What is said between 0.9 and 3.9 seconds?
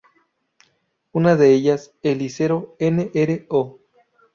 Una de ellas, el Liceo Nro.